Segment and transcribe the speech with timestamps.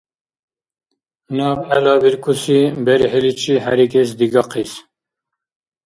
[1.35, 4.71] Наб гӀелабиркуси берхӀиличи хӀерикӀес дигахъис.